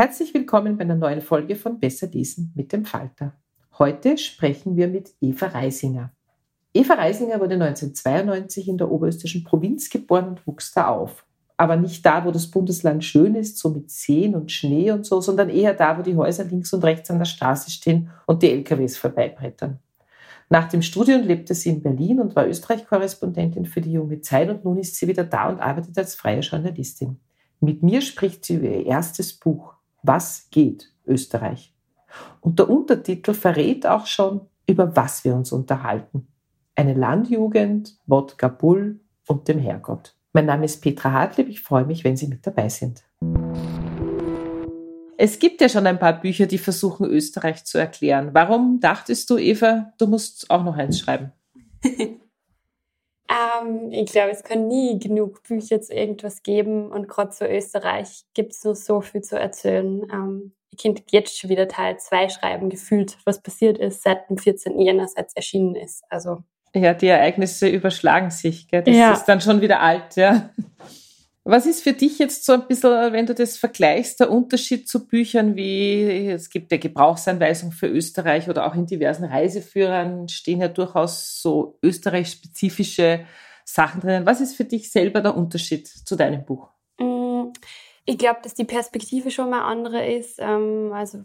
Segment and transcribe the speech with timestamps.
[0.00, 3.32] Herzlich willkommen bei einer neuen Folge von Besser lesen mit dem Falter.
[3.80, 6.12] Heute sprechen wir mit Eva Reisinger.
[6.72, 11.26] Eva Reisinger wurde 1992 in der oberösterreichischen Provinz geboren und wuchs da auf.
[11.56, 15.20] Aber nicht da, wo das Bundesland schön ist, so mit Seen und Schnee und so,
[15.20, 18.52] sondern eher da, wo die Häuser links und rechts an der Straße stehen und die
[18.52, 19.80] LKWs vorbeibrettern.
[20.48, 24.64] Nach dem Studium lebte sie in Berlin und war Österreich-Korrespondentin für die junge Zeit und
[24.64, 27.18] nun ist sie wieder da und arbeitet als freie Journalistin.
[27.60, 29.67] Mit mir spricht sie über ihr erstes Buch,
[30.08, 31.74] was geht Österreich?
[32.40, 36.26] Und der Untertitel verrät auch schon, über was wir uns unterhalten.
[36.74, 40.16] Eine Landjugend, Wodka Bull und dem Herrgott.
[40.32, 41.48] Mein Name ist Petra Hartlieb.
[41.48, 43.04] Ich freue mich, wenn Sie mit dabei sind.
[45.18, 48.30] Es gibt ja schon ein paar Bücher, die versuchen, Österreich zu erklären.
[48.32, 51.32] Warum dachtest du, Eva, du musst auch noch eins schreiben?
[53.30, 58.24] Ähm, ich glaube, es kann nie genug Bücher zu irgendwas geben und gerade zu Österreich
[58.34, 60.06] gibt es nur so viel zu erzählen.
[60.10, 64.38] Ähm, ich könnte jetzt schon wieder Teil 2 schreiben, gefühlt, was passiert ist seit dem
[64.38, 64.78] 14.
[64.80, 66.04] Jänner, seit es erschienen ist.
[66.08, 66.38] Also
[66.74, 68.68] ja, die Ereignisse überschlagen sich.
[68.68, 68.82] Gell?
[68.82, 69.12] Das ja.
[69.12, 70.50] ist dann schon wieder alt, ja.
[71.50, 75.08] Was ist für dich jetzt so ein bisschen, wenn du das vergleichst, der Unterschied zu
[75.08, 80.68] Büchern wie, es gibt ja Gebrauchsanweisungen für Österreich oder auch in diversen Reiseführern stehen ja
[80.68, 83.24] durchaus so österreichspezifische
[83.64, 84.26] Sachen drinnen.
[84.26, 86.68] Was ist für dich selber der Unterschied zu deinem Buch?
[87.00, 87.44] Mm,
[88.04, 90.38] ich glaube, dass die Perspektive schon mal andere ist.
[90.40, 91.24] Ähm, also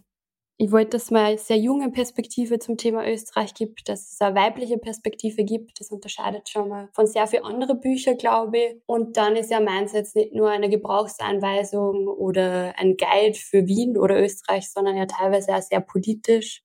[0.57, 4.35] ich wollte, dass mal eine sehr junge Perspektive zum Thema Österreich gibt, dass es eine
[4.35, 5.79] weibliche Perspektive gibt.
[5.79, 8.81] Das unterscheidet schon mal von sehr vielen anderen Büchern, glaube ich.
[8.85, 13.97] Und dann ist ja meins jetzt nicht nur eine Gebrauchsanweisung oder ein Guide für Wien
[13.97, 16.63] oder Österreich, sondern ja teilweise auch sehr politisch.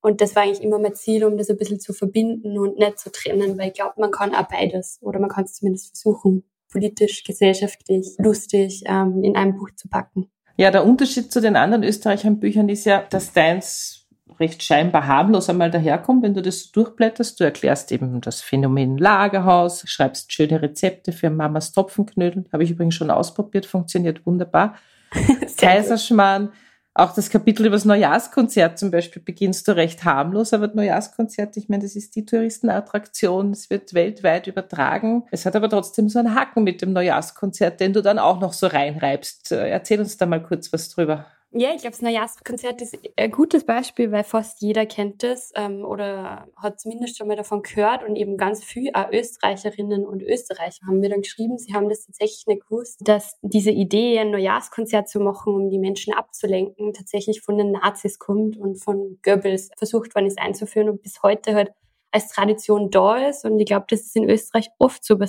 [0.00, 2.98] Und das war eigentlich immer mein Ziel, um das ein bisschen zu verbinden und nicht
[2.98, 6.44] zu trennen, weil ich glaube, man kann auch beides oder man kann es zumindest versuchen,
[6.70, 10.30] politisch, gesellschaftlich, lustig ähm, in einem Buch zu packen.
[10.56, 14.06] Ja, der Unterschied zu den anderen österreichischen Büchern ist ja, dass deins
[14.40, 17.38] recht scheinbar harmlos einmal daherkommt, wenn du das durchblätterst.
[17.38, 22.44] Du erklärst eben das Phänomen Lagerhaus, schreibst schöne Rezepte für Mamas Topfenknödel.
[22.52, 24.76] Habe ich übrigens schon ausprobiert, funktioniert wunderbar.
[25.56, 26.50] Kaiserschmarrn,
[26.98, 31.56] auch das Kapitel über das Neujahrskonzert zum Beispiel beginnst du recht harmlos, aber das Neujahrskonzert,
[31.56, 35.24] ich meine, das ist die Touristenattraktion, es wird weltweit übertragen.
[35.30, 38.52] Es hat aber trotzdem so einen Haken mit dem Neujahrskonzert, den du dann auch noch
[38.52, 39.52] so reinreibst.
[39.52, 41.26] Erzähl uns da mal kurz was drüber.
[41.58, 45.86] Ja, ich glaube, das Neujahrskonzert ist ein gutes Beispiel, weil fast jeder kennt es ähm,
[45.86, 48.04] oder hat zumindest schon mal davon gehört.
[48.06, 52.04] Und eben ganz viele auch Österreicherinnen und Österreicher haben mir dann geschrieben, sie haben das
[52.04, 57.40] tatsächlich nicht gewusst, dass diese Idee, ein Neujahrskonzert zu machen, um die Menschen abzulenken, tatsächlich
[57.40, 60.90] von den Nazis kommt und von Goebbels versucht worden ist einzuführen.
[60.90, 61.72] Und bis heute halt
[62.16, 63.44] als Tradition da ist.
[63.44, 65.26] Und ich glaube, das ist in Österreich oft so bei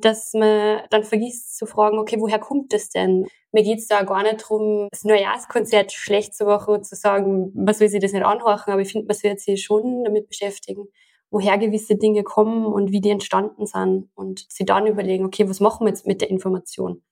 [0.00, 3.26] dass man dann vergisst zu fragen, okay, woher kommt das denn?
[3.50, 7.74] Mir geht's da gar nicht darum, das Neujahrskonzert schlecht zu machen und zu sagen, man
[7.74, 10.84] soll sich das nicht anhören, aber ich finde, man sollte sich schon damit beschäftigen,
[11.30, 15.58] woher gewisse Dinge kommen und wie die entstanden sind und sich dann überlegen, okay, was
[15.58, 17.02] machen wir jetzt mit der Information?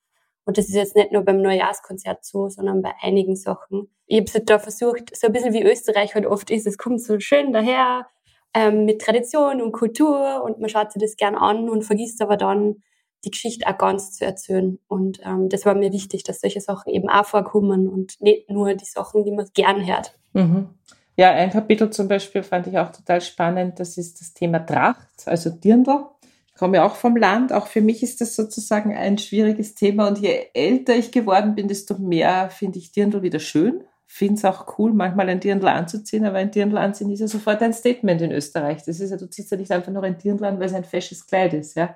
[0.45, 3.91] Und das ist jetzt nicht nur beim Neujahrskonzert so, sondern bei einigen Sachen.
[4.07, 7.19] Ich habe da versucht, so ein bisschen wie Österreich halt oft ist, es kommt so
[7.19, 8.07] schön daher,
[8.55, 12.37] ähm, mit Tradition und Kultur und man schaut sich das gern an und vergisst aber
[12.37, 12.83] dann
[13.25, 14.79] die Geschichte auch ganz zu erzählen.
[14.89, 18.75] Und ähm, das war mir wichtig, dass solche Sachen eben auch vorkommen und nicht nur
[18.75, 20.17] die Sachen, die man gern hört.
[20.33, 20.69] Mhm.
[21.17, 23.81] Ja, ein Kapitel zum Beispiel fand ich auch total spannend.
[23.81, 26.07] Das ist das Thema Tracht, also Dirndl.
[26.47, 27.53] Ich komme auch vom Land.
[27.53, 30.09] Auch für mich ist das sozusagen ein schwieriges Thema.
[30.09, 33.85] Und je älter ich geworden bin, desto mehr finde ich Dirndl wieder schön.
[34.09, 37.61] Finde es auch cool, manchmal ein Dirndl anzuziehen, aber ein Dirndl anziehen ist ja sofort
[37.61, 38.85] ein Statement in Österreich.
[38.85, 40.85] Das ist ja, du ziehst ja nicht einfach nur ein Dirndl an, weil es ein
[40.85, 41.95] fesches Kleid ist, ja.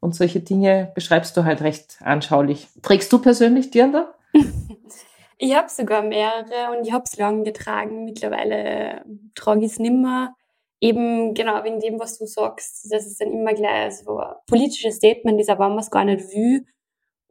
[0.00, 2.68] Und solche Dinge beschreibst du halt recht anschaulich.
[2.82, 4.06] Trägst du persönlich Dirndl?
[5.44, 8.04] Ich habe sogar mehrere und ich habe es lang getragen.
[8.04, 9.04] Mittlerweile
[9.34, 10.36] trage ich es nimmer.
[10.80, 14.98] Eben genau wegen dem, was du sagst, dass es dann immer gleich so ein politisches
[14.98, 16.64] Statement ist, aber man es gar nicht will.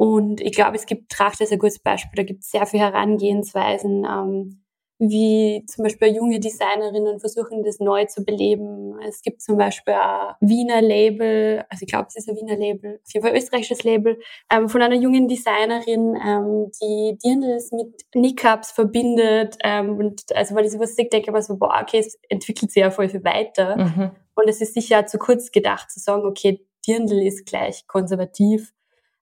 [0.02, 2.16] Und ich glaube, es gibt Tracht ist ein gutes Beispiel.
[2.16, 4.04] Da gibt es sehr viele Herangehensweisen.
[4.04, 4.64] Ähm,
[4.98, 9.00] wie zum Beispiel junge Designerinnen versuchen, das neu zu beleben.
[9.08, 13.00] Es gibt zum Beispiel ein Wiener Label, also ich glaube, es ist ein Wiener Label,
[13.04, 14.20] auf jeden Fall ein österreichisches Label,
[14.52, 19.58] ähm, von einer jungen Designerin, ähm, die Dirndls mit Niqabs verbindet.
[19.64, 22.72] Ähm, und also, weil ich sowas sehe, denke ich mir so, boah, okay, es entwickelt
[22.72, 23.78] sich ja voll viel weiter.
[23.78, 24.12] Mhm.
[24.34, 28.74] Und es ist sicher zu kurz gedacht zu sagen, okay, Dirndl ist gleich konservativ.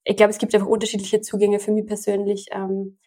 [0.09, 2.47] Ich glaube, es gibt einfach unterschiedliche Zugänge für mich persönlich.
[2.51, 2.97] Ähm,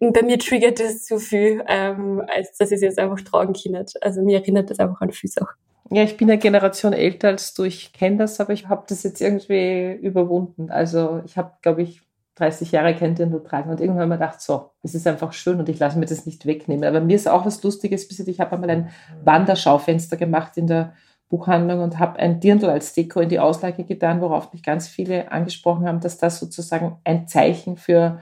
[0.00, 3.84] bei mir triggert das zu viel, ähm, als dass ich es jetzt einfach tragen kann.
[4.00, 5.54] Also mir erinnert das einfach an viel Sachen.
[5.90, 7.64] Ja, ich bin eine Generation älter als du.
[7.64, 10.70] Ich kenne das, aber ich habe das jetzt irgendwie überwunden.
[10.70, 12.00] Also ich habe, glaube ich,
[12.36, 15.06] 30 Jahre kennt ihr nur tragen und irgendwann habe ich mir gedacht, so, es ist
[15.06, 16.84] einfach schön und ich lasse mir das nicht wegnehmen.
[16.84, 18.28] Aber mir ist auch was Lustiges passiert.
[18.28, 18.90] Ich habe einmal ein
[19.24, 20.94] Wanderschaufenster gemacht in der
[21.28, 25.32] Buchhandlung und habe ein Dirndl als Deko in die Auslage getan, worauf mich ganz viele
[25.32, 28.20] angesprochen haben, dass das sozusagen ein Zeichen für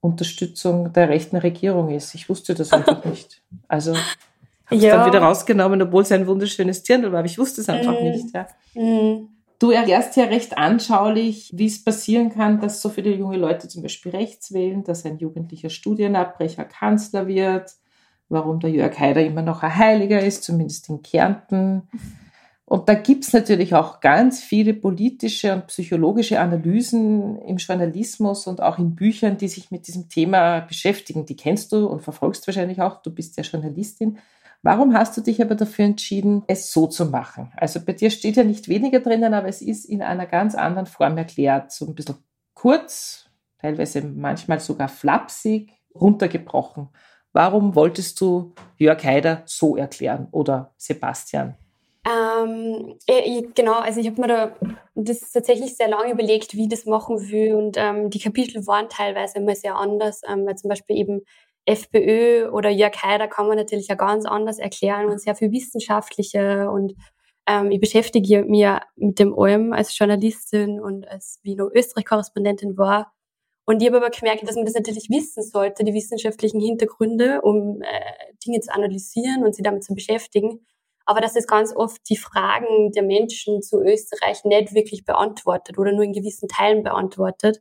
[0.00, 2.14] Unterstützung der rechten Regierung ist.
[2.14, 3.42] Ich wusste das einfach nicht.
[3.66, 3.94] Also
[4.66, 4.96] habe ja.
[4.96, 8.04] dann wieder rausgenommen, obwohl es ein wunderschönes Dirndl war, aber ich wusste es einfach mm.
[8.04, 8.26] nicht.
[8.34, 8.46] Ja.
[8.74, 9.28] Mm.
[9.58, 13.82] Du erklärst ja recht anschaulich, wie es passieren kann, dass so viele junge Leute zum
[13.82, 17.72] Beispiel rechts wählen, dass ein jugendlicher Studienabbrecher Kanzler wird,
[18.28, 21.88] warum der Jörg Haider immer noch ein Heiliger ist, zumindest in Kärnten.
[22.66, 28.78] Und da gibt's natürlich auch ganz viele politische und psychologische Analysen im Journalismus und auch
[28.78, 31.26] in Büchern, die sich mit diesem Thema beschäftigen.
[31.26, 33.02] Die kennst du und verfolgst wahrscheinlich auch.
[33.02, 34.18] Du bist ja Journalistin.
[34.62, 37.52] Warum hast du dich aber dafür entschieden, es so zu machen?
[37.58, 40.86] Also bei dir steht ja nicht weniger drinnen, aber es ist in einer ganz anderen
[40.86, 41.70] Form erklärt.
[41.70, 42.16] So ein bisschen
[42.54, 43.26] kurz,
[43.58, 46.88] teilweise manchmal sogar flapsig, runtergebrochen.
[47.34, 51.56] Warum wolltest du Jörg Haider so erklären oder Sebastian?
[52.06, 54.56] Ähm, ich, genau, also ich habe mir da
[54.94, 57.54] das tatsächlich sehr lange überlegt, wie ich das machen will.
[57.54, 61.22] Und ähm, die Kapitel waren teilweise immer sehr anders, ähm, weil zum Beispiel eben
[61.66, 66.70] FPÖ oder Jörg Haider kann man natürlich ja ganz anders erklären und sehr viel wissenschaftlicher.
[66.70, 66.94] Und
[67.46, 68.66] ähm, ich beschäftige mich
[68.96, 73.12] mit dem allem als Journalistin und als Wiener Österreich-Korrespondentin war.
[73.66, 77.80] Und ich habe aber gemerkt, dass man das natürlich wissen sollte, die wissenschaftlichen Hintergründe, um
[77.80, 77.86] äh,
[78.46, 80.60] Dinge zu analysieren und sich damit zu beschäftigen
[81.06, 85.92] aber dass es ganz oft die Fragen der Menschen zu Österreich nicht wirklich beantwortet oder
[85.92, 87.60] nur in gewissen Teilen beantwortet.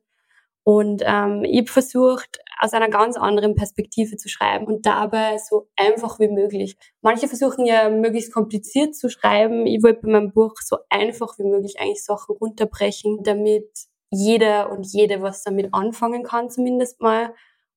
[0.65, 5.67] Und ähm, ich habe versucht, aus einer ganz anderen Perspektive zu schreiben und dabei so
[5.75, 6.77] einfach wie möglich.
[7.01, 9.67] Manche versuchen ja möglichst kompliziert zu schreiben.
[9.67, 13.67] Ich wollte bei meinem Buch so einfach wie möglich eigentlich Sachen runterbrechen, damit
[14.09, 17.33] jeder und jede was damit anfangen kann, zumindest mal.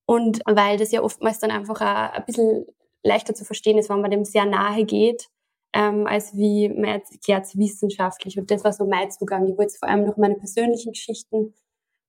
[0.07, 2.67] Und weil das ja oftmals dann einfach ein bisschen
[3.03, 5.29] leichter zu verstehen ist, wenn man dem sehr nahe geht
[5.77, 8.39] ähm, als wie man erklärt wissenschaftlich.
[8.39, 9.47] Und das war so mein Zugang.
[9.47, 11.53] Ich wollte vor allem durch meine persönlichen Geschichten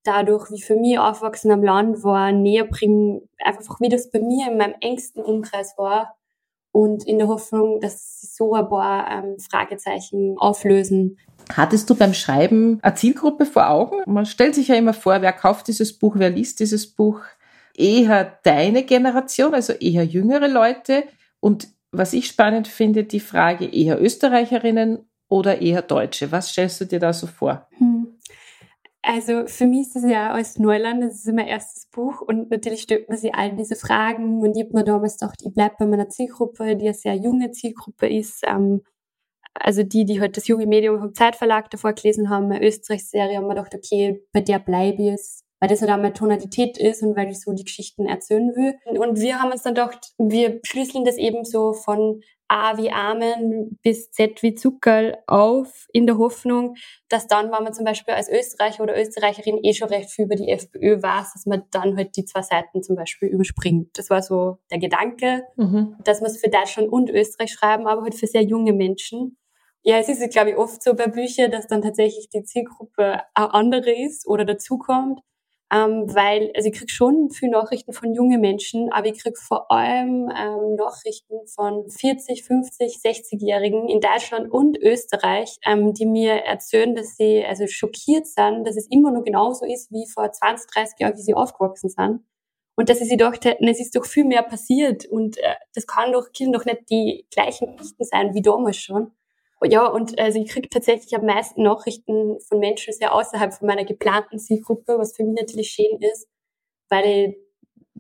[0.04, 4.50] dadurch, wie für mich aufwachsen am Land war, näher bringen, einfach wie das bei mir
[4.50, 6.16] in meinem engsten Umkreis war
[6.72, 11.18] und in der Hoffnung, dass sie so ein paar ähm, Fragezeichen auflösen.
[11.54, 13.98] Hattest du beim Schreiben eine Zielgruppe vor Augen?
[14.06, 17.20] Man stellt sich ja immer vor, wer kauft dieses Buch, wer liest dieses Buch?
[17.76, 21.04] Eher deine Generation, also eher jüngere Leute
[21.42, 26.32] und was ich spannend finde, die Frage eher Österreicherinnen oder eher Deutsche.
[26.32, 27.68] Was stellst du dir da so vor?
[27.78, 28.18] Hm.
[29.02, 32.82] Also für mich ist es ja als Neuland, das ist mein erstes Buch und natürlich
[32.82, 35.86] stellt man sich all diese Fragen und ich habe mir damals gedacht, ich bleibe bei
[35.86, 38.44] meiner Zielgruppe, die eine sehr junge Zielgruppe ist.
[38.46, 38.82] Ähm,
[39.54, 43.46] also die, die halt das junge Medium vom Zeitverlag davor gelesen haben, eine Österreich-Serie, haben
[43.46, 47.02] wir gedacht, okay, bei der bleibe ich jetzt weil das halt auch meine Tonalität ist
[47.04, 48.76] und weil ich so die Geschichten erzählen will.
[49.00, 53.78] Und wir haben uns dann gedacht, wir schlüsseln das eben so von A wie Amen
[53.82, 56.76] bis Z wie Zuckerl auf, in der Hoffnung,
[57.10, 60.36] dass dann, wenn man zum Beispiel als Österreicher oder Österreicherin eh schon recht viel über
[60.36, 63.98] die FPÖ weiß, dass man dann halt die zwei Seiten zum Beispiel überspringt.
[63.98, 65.98] Das war so der Gedanke, mhm.
[66.04, 69.38] dass man es für Deutschland und Österreich schreiben, aber halt für sehr junge Menschen.
[69.84, 73.54] Ja, es ist, glaube ich, oft so bei Büchern, dass dann tatsächlich die Zielgruppe auch
[73.54, 75.22] andere ist oder dazukommt.
[75.70, 79.70] Ähm, weil, also ich krieg schon viele Nachrichten von jungen Menschen, aber ich krieg vor
[79.70, 86.96] allem ähm, Nachrichten von 40, 50, 60-Jährigen in Deutschland und Österreich, ähm, die mir erzählen,
[86.96, 91.00] dass sie also schockiert sind, dass es immer noch genauso ist wie vor 20, 30
[91.00, 92.22] Jahren, wie sie aufgewachsen sind.
[92.78, 95.86] Und dass sie sich gedacht hätten, es ist doch viel mehr passiert und äh, das
[95.86, 99.12] kann doch, können doch nicht die gleichen Geschichten sein wie damals schon.
[99.64, 103.86] Ja, und also ich kriege tatsächlich am meisten Nachrichten von Menschen sehr außerhalb von meiner
[103.86, 106.28] geplanten Zielgruppe, was für mich natürlich schön ist,
[106.90, 107.38] weil ich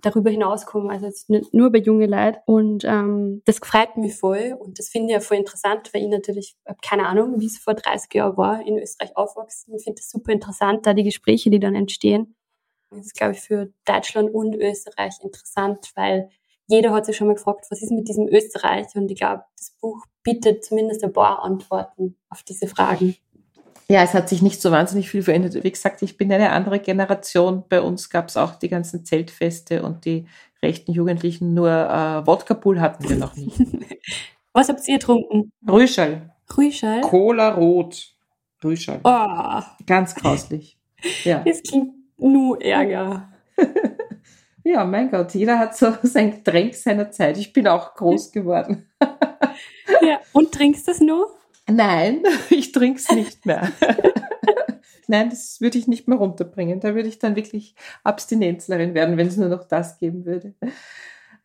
[0.01, 2.39] darüber hinauskomme, also jetzt nicht nur bei junge Leute.
[2.45, 6.09] Und ähm, das freut mich voll und das finde ich ja voll interessant, weil ich
[6.09, 9.75] natürlich habe keine Ahnung, wie es vor 30 Jahren war, in Österreich aufwachsen.
[9.75, 12.35] Ich finde das super interessant, da die Gespräche, die dann entstehen.
[12.91, 16.29] Das ist, glaube ich, für Deutschland und Österreich interessant, weil
[16.67, 18.87] jeder hat sich schon mal gefragt, was ist mit diesem Österreich?
[18.95, 23.15] Und ich glaube, das Buch bietet zumindest ein paar Antworten auf diese Fragen.
[23.89, 25.63] Ja, es hat sich nicht so wahnsinnig viel verändert.
[25.63, 27.63] Wie gesagt, ich bin eine andere Generation.
[27.69, 30.27] Bei uns gab es auch die ganzen Zeltfeste und die
[30.61, 31.53] rechten Jugendlichen.
[31.53, 33.57] Nur äh, Wodka-Pool hatten wir noch nicht.
[34.53, 35.53] Was habt ihr getrunken?
[35.65, 36.29] Rüschel.
[36.57, 36.99] Rüschel?
[37.01, 38.13] Cola Rot.
[38.61, 38.99] Rüschel.
[39.03, 39.61] Oh.
[39.85, 40.75] Ganz grauslich.
[41.23, 41.43] Ja.
[41.45, 43.29] Das klingt nur Ärger.
[44.67, 47.37] Ja, mein Gott, jeder hat so sein Getränk seiner Zeit.
[47.37, 48.85] Ich bin auch groß geworden.
[50.01, 51.33] ja, und trinkst du es nur?
[51.69, 53.71] Nein, ich trinke es nicht mehr.
[55.07, 56.81] Nein, das würde ich nicht mehr runterbringen.
[56.81, 60.53] Da würde ich dann wirklich Abstinenzlerin werden, wenn es nur noch das geben würde.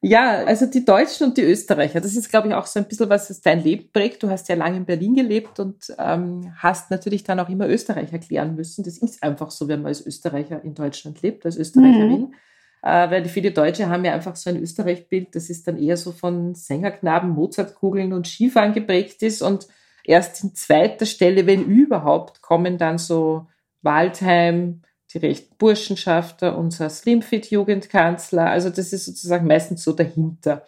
[0.00, 3.08] Ja, also die Deutschen und die Österreicher, das ist, glaube ich, auch so ein bisschen,
[3.08, 4.24] was dein Leben prägt.
[4.24, 8.12] Du hast ja lange in Berlin gelebt und ähm, hast natürlich dann auch immer Österreich
[8.12, 8.82] erklären müssen.
[8.82, 12.22] Das ist einfach so, wenn man als Österreicher in Deutschland lebt, als Österreicherin.
[12.22, 12.34] Mhm
[12.82, 16.12] äh, weil viele Deutsche haben ja einfach so ein Österreich-Bild, das ist dann eher so
[16.12, 19.68] von Sängerknaben, Mozartkugeln und Skifahren geprägt ist und
[20.04, 23.46] erst in zweiter Stelle, wenn überhaupt, kommen dann so
[23.82, 28.50] Waldheim, die rechten Burschenschafter, unser Slimfit-Jugendkanzler.
[28.50, 30.66] Also das ist sozusagen meistens so dahinter.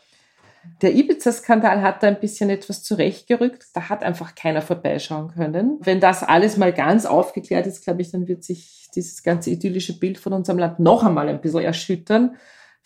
[0.83, 3.67] Der Ibiza-Skandal hat da ein bisschen etwas zurechtgerückt.
[3.75, 5.79] Da hat einfach keiner vorbeischauen können.
[5.81, 9.99] Wenn das alles mal ganz aufgeklärt ist, glaube ich, dann wird sich dieses ganze idyllische
[9.99, 12.37] Bild von unserem Land noch einmal ein bisschen erschüttern.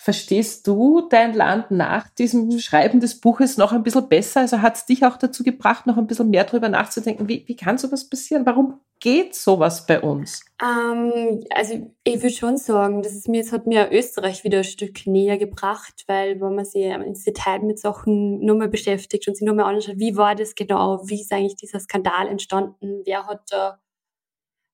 [0.01, 4.41] Verstehst du dein Land nach diesem Schreiben des Buches noch ein bisschen besser?
[4.41, 7.57] Also hat es dich auch dazu gebracht, noch ein bisschen mehr darüber nachzudenken, wie, wie
[7.57, 8.47] kann sowas passieren?
[8.47, 10.45] Warum geht sowas bei uns?
[10.63, 14.65] Ähm, also ich würde schon sagen, das ist mir, es hat mir Österreich wieder ein
[14.65, 19.47] Stück näher gebracht, weil wenn man sich ins Detail mit Sachen nochmal beschäftigt und sich
[19.47, 23.81] nochmal anschaut, wie war das genau, wie ist eigentlich dieser Skandal entstanden, wer hat da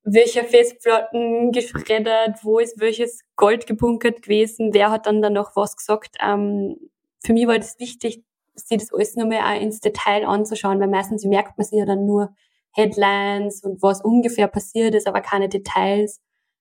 [0.04, 5.76] welche Festplatten geschreddert, wo ist welches Gold gebunkert gewesen, wer hat dann da noch was
[5.76, 6.16] gesagt.
[6.22, 6.76] Ähm,
[7.24, 8.22] für mich war das wichtig,
[8.54, 12.04] sich das alles nochmal auch ins Detail anzuschauen, weil meistens merkt man sich ja dann
[12.06, 12.34] nur
[12.72, 16.20] Headlines und was ungefähr passiert ist, aber keine Details.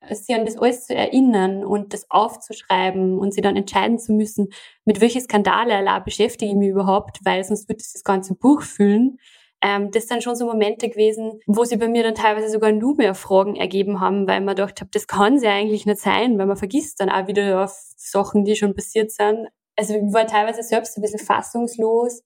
[0.10, 4.50] Sich an das alles zu erinnern und das aufzuschreiben und sie dann entscheiden zu müssen,
[4.84, 9.18] mit welchen Skandale beschäftige ich mich überhaupt, weil sonst wird das ganze Buch füllen
[9.64, 12.96] ähm, das sind schon so Momente gewesen, wo sie bei mir dann teilweise sogar nur
[12.96, 16.48] mehr Fragen ergeben haben, weil man gedacht habe, das kann ja eigentlich nicht sein, weil
[16.48, 19.48] man vergisst dann auch wieder auf Sachen, die schon passiert sind.
[19.78, 22.24] Also ich war teilweise selbst ein bisschen fassungslos.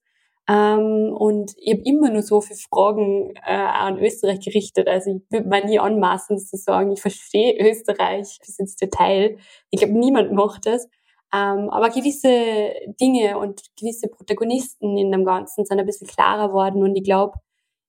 [0.50, 4.88] Ähm, und ich habe immer nur so viele Fragen äh, an Österreich gerichtet.
[4.88, 9.38] Also ich würde mir nie anmaßen zu sagen, ich verstehe Österreich bis ins Detail.
[9.70, 10.88] Ich glaube, niemand macht das.
[11.34, 16.84] Ähm, aber gewisse Dinge und gewisse Protagonisten in dem Ganzen sind ein bisschen klarer worden
[16.84, 17.34] und ich glaube,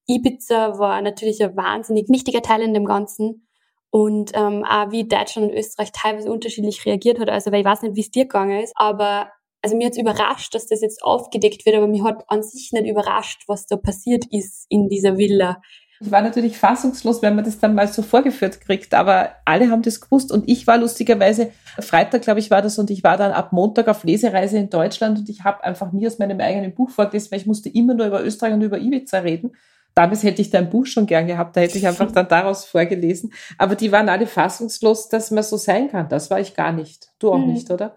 [0.08, 3.46] Ibiza war natürlich ein wahnsinnig wichtiger Teil in dem Ganzen
[3.90, 7.28] und ähm, auch wie Deutschland und Österreich teilweise unterschiedlich reagiert hat.
[7.28, 9.30] Also weil ich weiß nicht, wie es dir gegangen ist, aber
[9.62, 12.70] also mir hat es überrascht, dass das jetzt aufgedeckt wird, aber mir hat an sich
[12.72, 15.60] nicht überrascht, was da passiert ist in dieser Villa.
[16.00, 19.82] Ich war natürlich fassungslos, wenn man das dann mal so vorgeführt kriegt, aber alle haben
[19.82, 21.50] das gewusst und ich war lustigerweise,
[21.80, 25.18] Freitag glaube ich war das und ich war dann ab Montag auf Lesereise in Deutschland
[25.18, 28.06] und ich habe einfach nie aus meinem eigenen Buch vorgelesen, weil ich musste immer nur
[28.06, 29.52] über Österreich und über Ibiza reden.
[29.94, 33.32] Damals hätte ich dein Buch schon gern gehabt, da hätte ich einfach dann daraus vorgelesen.
[33.56, 36.08] Aber die waren alle fassungslos, dass man so sein kann.
[36.08, 37.08] Das war ich gar nicht.
[37.18, 37.54] Du auch mhm.
[37.54, 37.96] nicht, oder?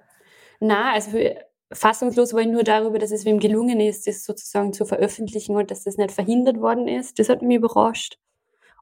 [0.59, 1.11] Na, also
[1.73, 5.71] fassungslos war ich nur darüber, dass es wem gelungen ist, das sozusagen zu veröffentlichen und
[5.71, 7.19] dass das nicht verhindert worden ist.
[7.19, 8.17] Das hat mich überrascht.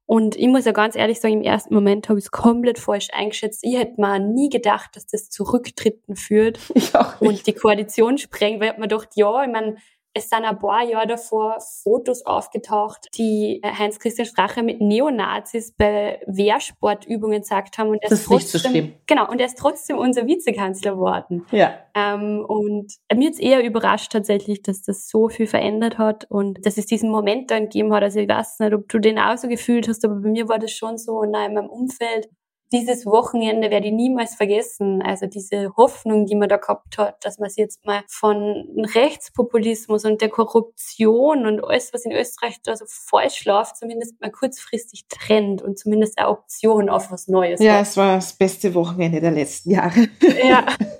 [0.06, 3.10] Und ich muss ja ganz ehrlich sagen, im ersten Moment habe ich es komplett falsch
[3.12, 3.60] eingeschätzt.
[3.64, 6.60] Ich hätte mal nie gedacht, dass das zu Rücktritten führt
[7.20, 9.76] und die Koalition sprengt, weil ich mir gedacht, ja, ich meine,
[10.14, 16.22] es sind ein paar Jahre davor Fotos aufgetaucht, die äh, Heinz-Christian Strache mit Neonazis bei
[16.26, 17.90] Wehrsportübungen gesagt haben.
[17.90, 18.94] Und er das ist trotzdem, nicht so schlimm.
[19.08, 21.46] Genau, und er ist trotzdem unser Vizekanzler geworden.
[21.52, 21.74] Ja.
[21.94, 26.78] Ähm, und mir es eher überrascht tatsächlich, dass das so viel verändert hat und dass
[26.78, 28.04] es diesen Moment dann gegeben hat.
[28.04, 30.60] Also ich weiß nicht, ob du den auch so gefühlt hast, aber bei mir war
[30.60, 32.30] das schon so und in meinem Umfeld
[32.72, 35.02] dieses Wochenende werde ich niemals vergessen.
[35.02, 40.06] Also diese Hoffnung, die man da gehabt hat, dass man sich jetzt mal von Rechtspopulismus
[40.06, 45.06] und der Korruption und alles, was in Österreich da so falsch läuft, zumindest mal kurzfristig
[45.10, 47.60] trennt und zumindest eine Option auf was Neues.
[47.60, 47.82] Ja, hat.
[47.84, 50.08] es war das beste Wochenende der letzten Jahre.
[50.44, 50.66] Ja.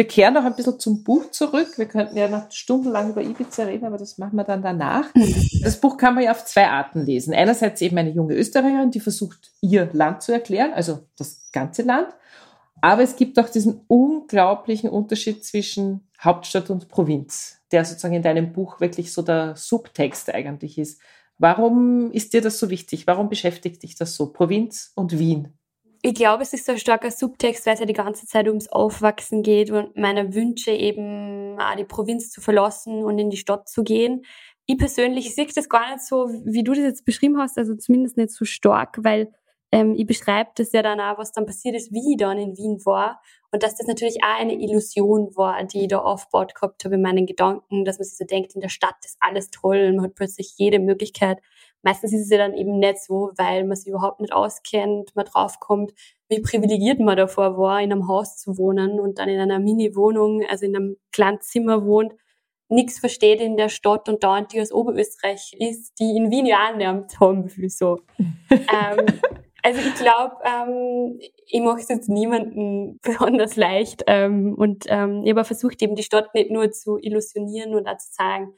[0.00, 1.76] Wir kehren noch ein bisschen zum Buch zurück.
[1.76, 5.04] Wir könnten ja noch stundenlang über Ibiza reden, aber das machen wir dann danach.
[5.62, 7.34] Das Buch kann man ja auf zwei Arten lesen.
[7.34, 12.08] Einerseits eben eine junge Österreicherin, die versucht, ihr Land zu erklären, also das ganze Land.
[12.80, 18.54] Aber es gibt auch diesen unglaublichen Unterschied zwischen Hauptstadt und Provinz, der sozusagen in deinem
[18.54, 20.98] Buch wirklich so der Subtext eigentlich ist.
[21.36, 23.06] Warum ist dir das so wichtig?
[23.06, 24.32] Warum beschäftigt dich das so?
[24.32, 25.59] Provinz und Wien?
[26.02, 28.68] Ich glaube, es ist so ein starker Subtext, weil es ja die ganze Zeit ums
[28.68, 33.68] Aufwachsen geht und meine Wünsche eben auch die Provinz zu verlassen und in die Stadt
[33.68, 34.22] zu gehen.
[34.66, 38.16] Ich persönlich sehe das gar nicht so, wie du das jetzt beschrieben hast, also zumindest
[38.16, 39.32] nicht so stark, weil
[39.72, 42.56] ähm, ich beschreibe das ja dann auch, was dann passiert ist, wie ich dann in
[42.56, 43.20] Wien war
[43.52, 47.02] und dass das natürlich auch eine Illusion war, die ich da aufgebaut gehabt habe in
[47.02, 50.14] meinen Gedanken, dass man sich so denkt, in der Stadt ist alles toll, man hat
[50.14, 51.38] plötzlich jede Möglichkeit
[51.82, 55.24] Meistens ist es ja dann eben nicht so, weil man sich überhaupt nicht auskennt, man
[55.24, 55.92] draufkommt,
[56.28, 60.44] wie privilegiert man davor war, in einem Haus zu wohnen und dann in einer Mini-Wohnung,
[60.48, 62.14] also in einem kleinen Zimmer wohnt,
[62.68, 66.68] nichts versteht in der Stadt und dauernd die aus Oberösterreich ist, die in Wien ja
[66.68, 67.98] annimmt haben so.
[68.50, 69.06] ähm,
[69.62, 75.30] also ich glaube, ähm, ich mache es jetzt niemandem besonders leicht ähm, und ähm, ich
[75.30, 78.54] habe versucht, eben die Stadt nicht nur zu illusionieren und auch zu sagen,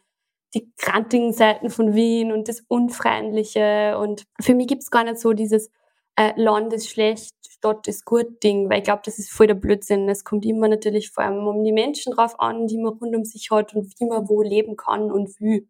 [0.55, 3.99] die krantigen Seiten von Wien und das Unfreundliche.
[3.99, 5.71] Und für mich gibt's gar nicht so dieses
[6.17, 9.55] äh, Land ist schlecht, Stadt ist gut Ding, weil ich glaube, das ist voll der
[9.55, 10.09] Blödsinn.
[10.09, 13.25] Es kommt immer natürlich vor allem um die Menschen drauf an, die man rund um
[13.25, 15.69] sich hat und wie man wo leben kann und wie.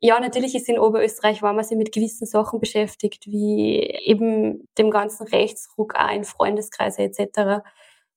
[0.00, 4.90] Ja, natürlich ist in Oberösterreich, wenn man sich mit gewissen Sachen beschäftigt, wie eben dem
[4.90, 7.64] ganzen Rechtsruck auch in Freundeskreise etc.,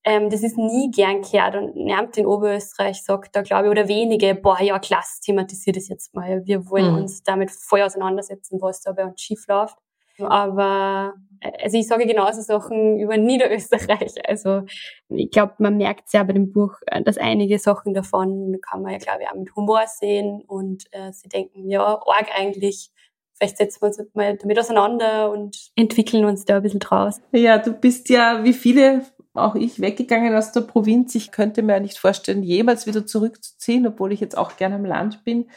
[0.04, 3.88] ähm, das ist nie gern gehört und niemand in Oberösterreich sagt da, glaube ich, oder
[3.88, 6.46] wenige, boah, ja, klasse, thematisiert das jetzt mal.
[6.46, 7.02] Wir wollen mhm.
[7.02, 9.78] uns damit voll auseinandersetzen, was da bei uns schief läuft.
[10.20, 14.14] Aber äh, also ich sage genauso Sachen über Niederösterreich.
[14.28, 14.64] Also
[15.10, 18.94] ich glaube, man merkt ja bei dem Buch, äh, dass einige Sachen davon kann man
[18.94, 22.92] ja, glaube ich, auch mit Humor sehen und äh, sie denken, ja, arg eigentlich.
[23.34, 27.20] Vielleicht setzen wir uns mal damit auseinander und entwickeln uns da ein bisschen draus.
[27.32, 31.16] Ja, du bist ja wie viele auch ich weggegangen aus der Provinz.
[31.16, 35.24] Ich könnte mir nicht vorstellen, jemals wieder zurückzuziehen, obwohl ich jetzt auch gerne am Land
[35.24, 35.50] bin.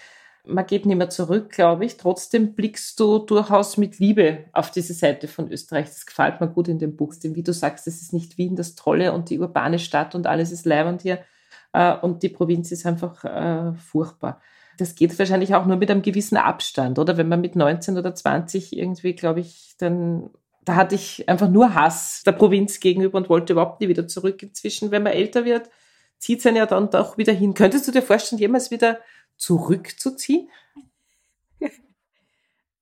[0.46, 1.96] Man geht nicht mehr zurück, glaube ich.
[1.96, 5.87] Trotzdem blickst du durchaus mit Liebe auf diese Seite von Österreich.
[5.87, 7.14] Das gefällt mir gut in dem Buch.
[7.14, 10.26] Denn wie du sagst, es ist nicht Wien das Tolle und die urbane Stadt und
[10.26, 11.24] alles ist leibend hier.
[11.72, 14.40] Äh, und die Provinz ist einfach äh, furchtbar.
[14.78, 17.16] Das geht wahrscheinlich auch nur mit einem gewissen Abstand, oder?
[17.16, 20.30] Wenn man mit 19 oder 20 irgendwie, glaube ich, dann
[20.64, 24.42] da hatte ich einfach nur Hass der Provinz gegenüber und wollte überhaupt nie wieder zurück.
[24.42, 25.70] Inzwischen, wenn man älter wird,
[26.18, 27.55] zieht es einen ja dann doch wieder hin.
[27.55, 29.00] Könntest du dir vorstellen, jemals wieder
[29.37, 30.48] zurückzuziehen?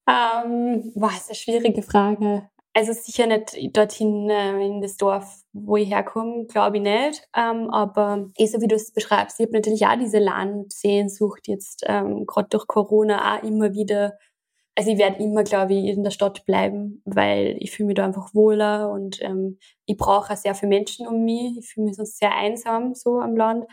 [0.09, 2.49] Ähm, boah, ist eine schwierige Frage.
[2.75, 7.29] Also sicher nicht dorthin äh, in das Dorf, wo ich herkomme, glaube ich nicht.
[7.37, 11.85] Ähm, aber eh so wie du es beschreibst, ich habe natürlich auch diese Landsehnsucht jetzt
[11.87, 14.15] ähm, gerade durch Corona auch immer wieder
[14.77, 18.05] also ich werde immer, glaube ich, in der Stadt bleiben, weil ich fühle mich da
[18.05, 21.59] einfach wohler und ähm, ich brauche auch sehr viele Menschen um mich.
[21.59, 23.67] Ich fühle mich sonst sehr einsam so am Land.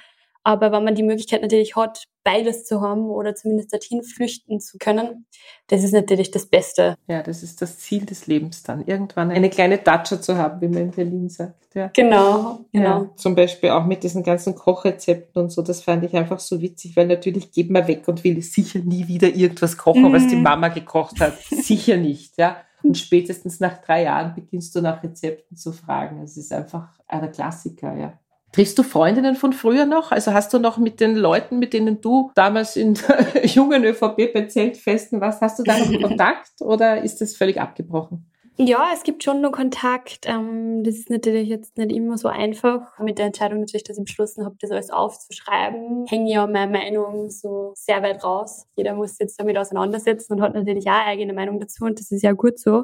[0.44, 4.78] Aber wenn man die Möglichkeit natürlich hat, beides zu haben oder zumindest dorthin flüchten zu
[4.78, 5.26] können,
[5.68, 6.96] das ist natürlich das Beste.
[7.08, 10.68] Ja, das ist das Ziel des Lebens dann, irgendwann eine kleine Datscha zu haben, wie
[10.68, 11.74] man in Berlin sagt.
[11.74, 11.90] Ja.
[11.94, 13.04] Genau, genau.
[13.04, 16.62] Ja, zum Beispiel auch mit diesen ganzen Kochrezepten und so, das fand ich einfach so
[16.62, 20.14] witzig, weil natürlich geht man weg und will sicher nie wieder irgendwas kochen, mm.
[20.14, 20.44] was die mhm.
[20.44, 21.38] Mama gekocht hat.
[21.50, 22.58] sicher nicht, ja.
[22.84, 26.22] Und spätestens nach drei Jahren beginnst du nach Rezepten zu fragen.
[26.24, 28.14] Es ist einfach ein Klassiker, ja.
[28.52, 30.12] Triffst du Freundinnen von früher noch?
[30.12, 34.34] Also hast du noch mit den Leuten, mit denen du damals in der jungen ÖVP
[34.34, 38.26] bei Zeltfesten warst, hast du da noch Kontakt oder ist das völlig abgebrochen?
[38.62, 40.26] Ja, es gibt schon noch Kontakt.
[40.26, 43.00] Ähm, das ist natürlich jetzt nicht immer so einfach.
[43.00, 47.30] Mit der Entscheidung natürlich, dass ich beschlossen habe, das alles aufzuschreiben, hänge ja meine Meinung
[47.30, 48.66] so sehr weit raus.
[48.76, 52.22] Jeder muss jetzt damit auseinandersetzen und hat natürlich auch eigene Meinung dazu und das ist
[52.22, 52.84] ja gut so.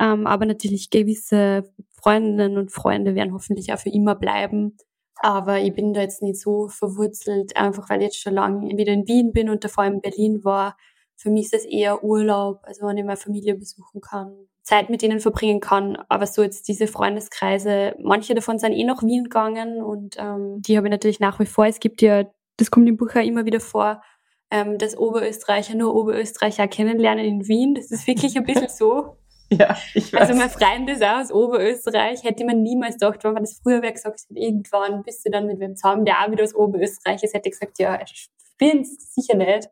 [0.00, 4.78] Ähm, aber natürlich gewisse Freundinnen und Freunde werden hoffentlich auch für immer bleiben
[5.24, 8.92] Aber ich bin da jetzt nicht so verwurzelt, einfach weil ich jetzt schon lange wieder
[8.92, 10.76] in Wien bin und davor in Berlin war.
[11.16, 15.00] Für mich ist es eher Urlaub, also wenn ich meine Familie besuchen kann, Zeit mit
[15.04, 15.96] ihnen verbringen kann.
[16.08, 20.76] Aber so jetzt diese Freundeskreise, manche davon sind eh nach Wien gegangen und ähm, die
[20.76, 21.66] habe ich natürlich nach wie vor.
[21.66, 22.24] Es gibt ja,
[22.56, 24.02] das kommt im Buch ja immer wieder vor,
[24.50, 27.76] ähm, dass Oberösterreicher nur Oberösterreicher kennenlernen in Wien.
[27.76, 29.16] Das ist wirklich ein bisschen so.
[29.58, 30.20] Ja, ich weiß.
[30.20, 33.82] Also mein Freund ist auch aus Oberösterreich, hätte man niemals gedacht, wenn man das früher
[33.82, 37.22] wäre gesagt hätte, irgendwann bist du dann mit wem zusammen, der auch wieder aus Oberösterreich
[37.22, 39.68] ist, hätte ich gesagt, ja, spinnst sicher nicht.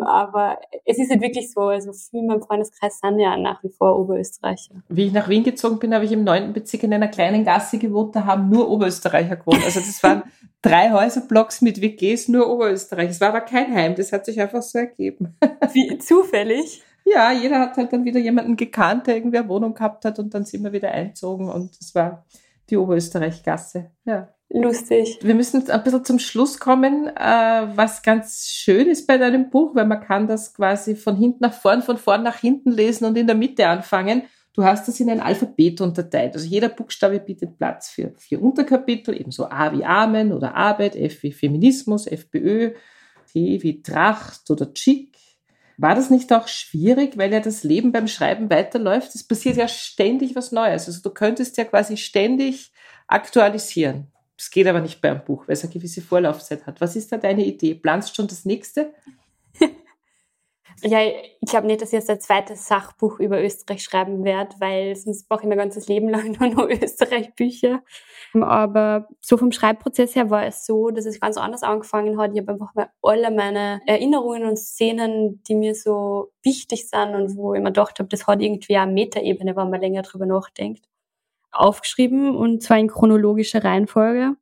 [0.00, 3.68] Aber es ist halt wirklich so, also viele in meinem Freundeskreis sind ja nach wie
[3.68, 4.82] vor Oberösterreicher.
[4.88, 7.78] Wie ich nach Wien gezogen bin, habe ich im neunten Bezirk in einer kleinen Gasse
[7.78, 9.64] gewohnt, da haben nur Oberösterreicher gewohnt.
[9.64, 10.22] Also das waren
[10.62, 13.10] drei Häuserblocks mit WGs, nur Oberösterreich.
[13.10, 15.36] Es war aber kein Heim, das hat sich einfach so ergeben.
[15.72, 16.82] Wie zufällig?
[17.12, 20.34] Ja, jeder hat halt dann wieder jemanden gekannt, der irgendwie eine Wohnung gehabt hat und
[20.34, 22.26] dann sind wir wieder einzogen und das war
[22.70, 23.90] die Oberösterreich-Gasse.
[24.04, 25.18] Ja lustig.
[25.22, 29.74] Wir müssen ein bisschen zum Schluss kommen, äh, was ganz schön ist bei deinem Buch,
[29.74, 33.16] weil man kann das quasi von hinten nach vorn, von vorn nach hinten lesen und
[33.18, 34.22] in der Mitte anfangen.
[34.54, 36.34] Du hast das in ein Alphabet unterteilt.
[36.34, 41.22] Also jeder Buchstabe bietet Platz für vier Unterkapitel, ebenso A wie Amen oder Arbeit, F
[41.22, 42.72] wie Feminismus, FPÖ,
[43.30, 45.16] T wie Tracht oder Chic.
[45.80, 49.14] War das nicht auch schwierig, weil ja das Leben beim Schreiben weiterläuft?
[49.14, 50.88] Es passiert ja ständig was Neues.
[50.88, 52.72] Also du könntest ja quasi ständig
[53.06, 54.08] aktualisieren.
[54.36, 56.80] Das geht aber nicht beim Buch, weil es eine gewisse Vorlaufzeit hat.
[56.80, 57.76] Was ist da deine Idee?
[57.76, 58.92] Planst schon das nächste?
[60.82, 64.94] ja, ich glaube nicht, dass ich jetzt ein zweites Sachbuch über Österreich schreiben werde, weil
[64.96, 67.82] sonst brauche ich mein ganzes Leben lang nur noch Österreich-Bücher.
[68.34, 72.32] Aber so vom Schreibprozess her war es so, dass es ganz anders angefangen hat.
[72.32, 77.36] Ich habe einfach mal alle meine Erinnerungen und Szenen, die mir so wichtig sind und
[77.36, 80.88] wo ich mir gedacht habe, das hat irgendwie eine Metaebene, wenn man länger drüber nachdenkt
[81.50, 84.36] aufgeschrieben und zwar in chronologischer Reihenfolge.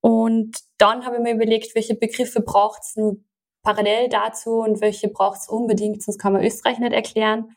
[0.00, 3.16] Und dann habe ich mir überlegt, welche Begriffe braucht es nur
[3.64, 7.56] parallel dazu und welche braucht es unbedingt, sonst kann man Österreich nicht erklären.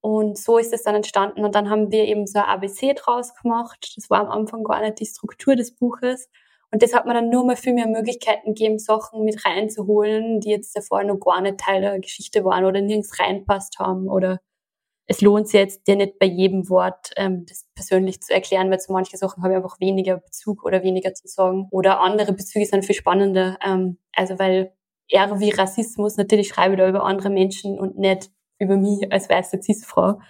[0.00, 1.44] Und so ist es dann entstanden.
[1.44, 3.94] Und dann haben wir eben so ein ABC draus gemacht.
[3.96, 6.28] Das war am Anfang gar nicht die Struktur des Buches.
[6.70, 10.50] Und das hat mir dann nur mal viel mehr Möglichkeiten gegeben, Sachen mit reinzuholen, die
[10.50, 14.40] jetzt davor noch gar nicht Teil der Geschichte waren oder nirgends reinpasst haben oder
[15.06, 18.80] es lohnt sich jetzt dir nicht bei jedem Wort ähm, das persönlich zu erklären, weil
[18.80, 21.68] zu manchen Sachen habe ich einfach weniger Bezug oder weniger zu sagen.
[21.70, 23.58] Oder andere Bezüge sind viel spannender.
[23.64, 24.72] Ähm, also weil
[25.08, 29.28] eher wie Rassismus, natürlich schreibe ich da über andere Menschen und nicht über mich als
[29.28, 30.20] weiße Cis-Frau.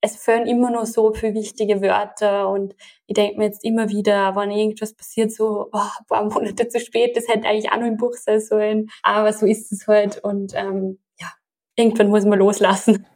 [0.00, 4.36] Es fehlen immer noch so viele wichtige Wörter und ich denke mir jetzt immer wieder,
[4.36, 7.86] wenn irgendwas passiert, so oh, ein paar Monate zu spät, das hätte eigentlich auch noch
[7.86, 8.90] im Buch sein sollen.
[9.02, 11.26] Aber so ist es halt und ähm, ja,
[11.74, 13.06] irgendwann muss man loslassen.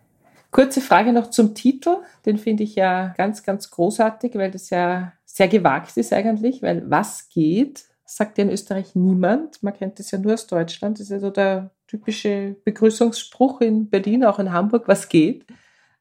[0.50, 1.96] Kurze Frage noch zum Titel.
[2.26, 6.90] Den finde ich ja ganz, ganz großartig, weil das ja sehr gewagt ist eigentlich, weil
[6.90, 7.84] was geht,
[8.16, 9.62] sagt ja in Österreich niemand.
[9.62, 10.98] Man kennt das ja nur aus Deutschland.
[10.98, 15.46] Das ist ja so der typische Begrüßungsspruch in Berlin, auch in Hamburg, was geht.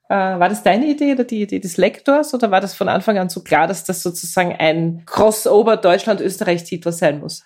[0.10, 3.17] Äh, war das deine Idee oder die Idee des Lektors oder war das von Anfang
[3.17, 7.45] an so klar, dass das sozusagen ein Crossover Deutschland-Österreich-Titel sein muss?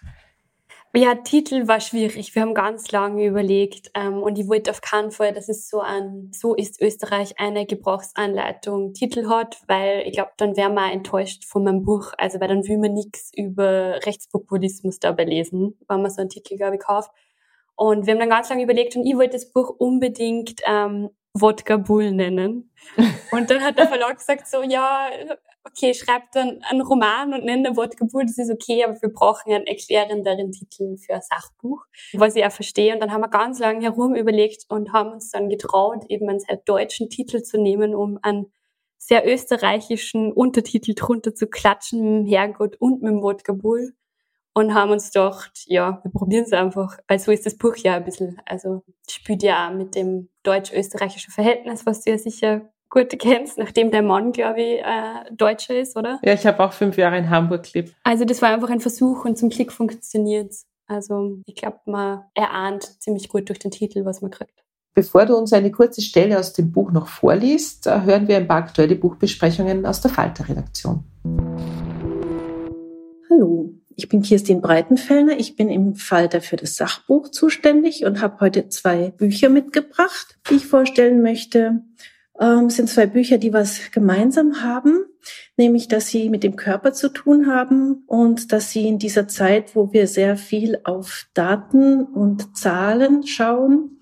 [0.98, 2.34] Ja, Titel war schwierig.
[2.36, 5.82] Wir haben ganz lange überlegt ähm, und ich wollte auf keinen Fall, dass es so
[5.82, 11.44] ein So ist Österreich eine Gebrauchsanleitung Titel hat, weil ich glaube, dann wäre man enttäuscht
[11.44, 12.14] von meinem Buch.
[12.18, 16.56] Also weil dann will man nichts über Rechtspopulismus dabei lesen, wenn man so einen Titel,
[16.56, 17.12] glaube ich, kauft.
[17.76, 21.78] Und wir haben dann ganz lange überlegt und ich wollte das Buch unbedingt ähm, Wodka
[21.78, 22.72] Bull nennen.
[23.32, 25.10] Und dann hat der Verlag gesagt so, ja,
[25.66, 29.10] okay, schreibt dann einen Roman und nennt ein Wodka Bull, das ist okay, aber wir
[29.10, 32.94] brauchen einen erklärenderen Titel für ein Sachbuch, was ich auch verstehe.
[32.94, 36.40] Und dann haben wir ganz lange herum überlegt und haben uns dann getraut, eben einen
[36.40, 38.52] sehr deutschen Titel zu nehmen, um einen
[38.98, 43.94] sehr österreichischen Untertitel drunter zu klatschen mit dem Herrgott und mit dem Wodka Bull
[44.56, 47.98] und haben uns gedacht, ja, wir probieren es einfach, weil so ist das Buch ja
[47.98, 53.14] ein bisschen, also spielt ja auch mit dem deutsch-österreichischen Verhältnis, was du ja sicher gut
[53.20, 56.20] kennst, nachdem der Mann, glaube ich, äh, Deutscher ist, oder?
[56.24, 57.94] Ja, ich habe auch fünf Jahre in Hamburg gelebt.
[58.04, 60.54] Also das war einfach ein Versuch und zum Klick funktioniert
[60.88, 64.64] Also ich glaube, man erahnt ziemlich gut durch den Titel, was man kriegt.
[64.94, 68.48] Bevor du uns eine kurze Stelle aus dem Buch noch vorliest, äh, hören wir ein
[68.48, 71.04] paar aktuelle Buchbesprechungen aus der Falter-Redaktion.
[73.30, 75.40] Hallo, ich bin Kirstin Breitenfellner.
[75.40, 80.56] Ich bin im Falter für das Sachbuch zuständig und habe heute zwei Bücher mitgebracht, die
[80.56, 81.82] ich vorstellen möchte.
[82.40, 85.06] Ähm, es sind zwei Bücher, die was gemeinsam haben,
[85.56, 89.76] nämlich dass sie mit dem Körper zu tun haben und dass sie in dieser Zeit,
[89.76, 94.00] wo wir sehr viel auf Daten und Zahlen schauen,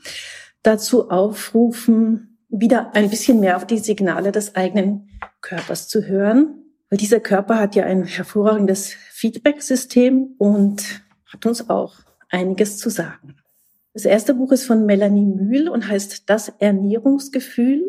[0.63, 5.09] dazu aufrufen, wieder ein bisschen mehr auf die Signale des eigenen
[5.41, 6.62] Körpers zu hören
[6.93, 11.95] Weil dieser Körper hat ja ein hervorragendes Feedback-System und hat uns auch
[12.29, 13.37] einiges zu sagen.
[13.95, 17.81] Das erste Buch ist von Melanie Mühl und heißt Das Ernährungsgefühl,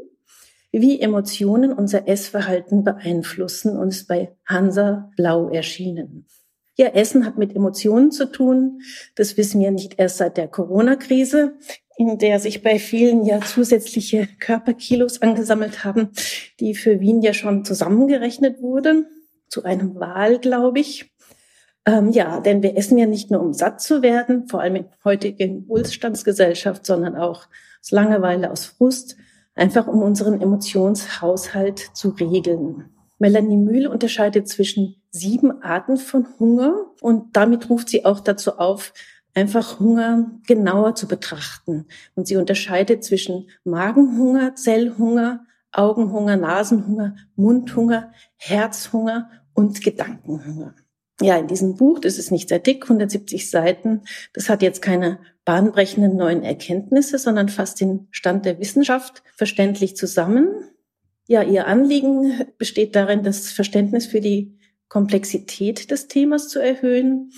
[0.73, 6.25] wie Emotionen unser Essverhalten beeinflussen und ist bei Hansa Blau erschienen.
[6.77, 8.81] Ja, Essen hat mit Emotionen zu tun.
[9.17, 11.59] Das wissen wir nicht erst seit der Corona-Krise,
[11.97, 16.11] in der sich bei vielen ja zusätzliche Körperkilos angesammelt haben,
[16.61, 19.07] die für Wien ja schon zusammengerechnet wurden.
[19.49, 21.13] Zu einem Wahl, glaube ich.
[21.87, 24.87] Ähm, ja, denn wir essen ja nicht nur, um satt zu werden, vor allem in
[25.05, 27.47] heutigen Wohlstandsgesellschaft, sondern auch
[27.81, 29.17] aus Langeweile, aus Frust,
[29.55, 32.87] einfach um unseren Emotionshaushalt zu regeln.
[33.19, 38.93] Melanie Mühl unterscheidet zwischen sieben Arten von Hunger und damit ruft sie auch dazu auf,
[39.35, 41.87] einfach Hunger genauer zu betrachten.
[42.15, 50.75] Und sie unterscheidet zwischen Magenhunger, Zellhunger, Augenhunger, Nasenhunger, Mundhunger, Herzhunger und Gedankenhunger.
[51.21, 55.21] Ja, in diesem Buch, das ist nicht sehr dick, 170 Seiten, das hat jetzt keine
[55.45, 60.49] bahnbrechenden neuen Erkenntnisse, sondern fasst den Stand der Wissenschaft verständlich zusammen.
[61.27, 67.31] Ja, ihr Anliegen besteht darin, das Verständnis für die Komplexität des Themas zu erhöhen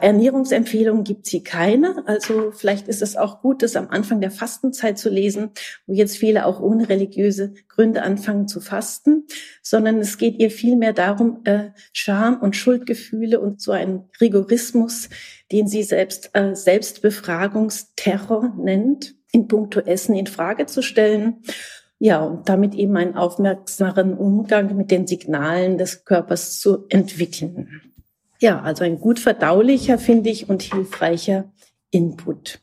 [0.00, 2.02] Ernährungsempfehlungen gibt sie keine.
[2.06, 5.50] Also vielleicht ist es auch gut, das am Anfang der Fastenzeit zu lesen,
[5.86, 9.26] wo jetzt viele auch ohne religiöse Gründe anfangen zu fasten,
[9.62, 15.08] sondern es geht ihr vielmehr darum, äh, Scham und Schuldgefühle und so einen Rigorismus,
[15.52, 21.42] den sie selbst äh, Selbstbefragungsterror nennt, in puncto Essen in Frage zu stellen.
[22.02, 27.82] Ja, und damit eben einen aufmerksameren Umgang mit den Signalen des Körpers zu entwickeln.
[28.40, 31.52] Ja, also ein gut verdaulicher, finde ich, und hilfreicher
[31.90, 32.60] Input.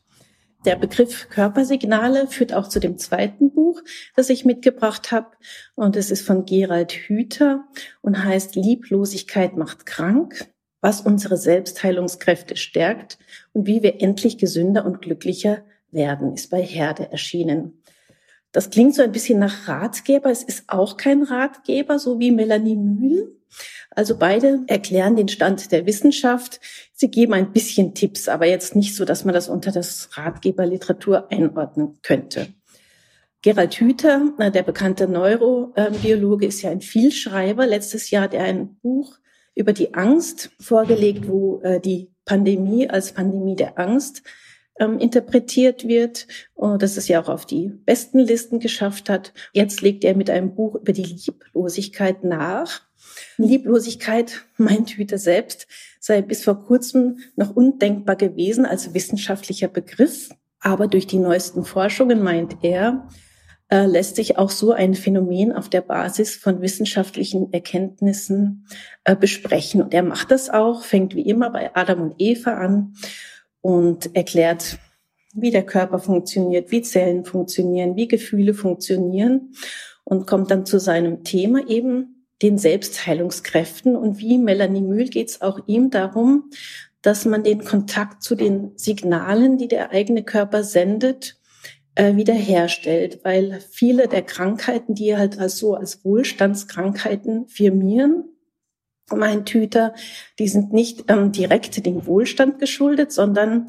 [0.64, 3.80] Der Begriff Körpersignale führt auch zu dem zweiten Buch,
[4.16, 5.28] das ich mitgebracht habe.
[5.76, 7.64] Und es ist von Gerald Hüther
[8.02, 13.18] und heißt Lieblosigkeit macht krank, was unsere Selbstheilungskräfte stärkt
[13.52, 17.82] und wie wir endlich gesünder und glücklicher werden, ist bei Herde erschienen.
[18.50, 20.30] Das klingt so ein bisschen nach Ratgeber.
[20.30, 23.37] Es ist auch kein Ratgeber, so wie Melanie Mühl.
[23.90, 26.60] Also beide erklären den Stand der Wissenschaft.
[26.92, 31.30] Sie geben ein bisschen Tipps, aber jetzt nicht so, dass man das unter das Ratgeberliteratur
[31.30, 32.48] einordnen könnte.
[33.42, 37.66] Gerald Hüther, der bekannte Neurobiologe, ist ja ein Vielschreiber.
[37.66, 39.18] Letztes Jahr hat er ein Buch
[39.54, 44.22] über die Angst vorgelegt, wo äh, die Pandemie als Pandemie der Angst
[44.78, 49.32] ähm, interpretiert wird, und das es ja auch auf die besten Listen geschafft hat.
[49.52, 52.82] Jetzt legt er mit einem Buch über die Lieblosigkeit nach.
[53.36, 55.66] Lieblosigkeit, meint Hüter selbst,
[56.00, 60.30] sei bis vor kurzem noch undenkbar gewesen als wissenschaftlicher Begriff.
[60.60, 63.08] Aber durch die neuesten Forschungen, meint er,
[63.70, 68.66] äh, lässt sich auch so ein Phänomen auf der Basis von wissenschaftlichen Erkenntnissen
[69.04, 69.82] äh, besprechen.
[69.82, 72.94] Und er macht das auch, fängt wie immer bei Adam und Eva an
[73.60, 74.78] und erklärt,
[75.34, 79.52] wie der Körper funktioniert, wie Zellen funktionieren, wie Gefühle funktionieren
[80.04, 83.96] und kommt dann zu seinem Thema eben den Selbstheilungskräften.
[83.96, 86.50] Und wie Melanie Mühl geht es auch ihm darum,
[87.02, 91.36] dass man den Kontakt zu den Signalen, die der eigene Körper sendet,
[91.94, 98.24] äh, wiederherstellt, weil viele der Krankheiten, die halt als so als Wohlstandskrankheiten firmieren,
[99.14, 99.94] mein Tüter,
[100.38, 103.66] die sind nicht ähm, direkt dem Wohlstand geschuldet, sondern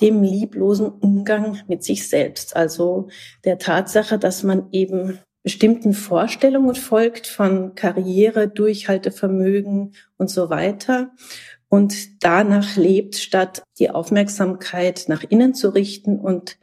[0.00, 2.56] dem lieblosen Umgang mit sich selbst.
[2.56, 3.08] Also
[3.44, 11.12] der Tatsache, dass man eben bestimmten Vorstellungen folgt von Karriere, Durchhaltevermögen und so weiter
[11.68, 16.58] und danach lebt, statt die Aufmerksamkeit nach innen zu richten und